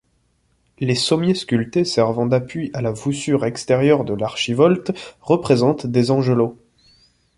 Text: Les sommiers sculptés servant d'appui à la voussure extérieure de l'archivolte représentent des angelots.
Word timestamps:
Les 0.79 0.95
sommiers 0.95 1.35
sculptés 1.35 1.85
servant 1.85 2.25
d'appui 2.25 2.71
à 2.73 2.81
la 2.81 2.89
voussure 2.91 3.45
extérieure 3.45 4.03
de 4.03 4.15
l'archivolte 4.15 4.91
représentent 5.21 5.85
des 5.85 6.09
angelots. 6.09 6.57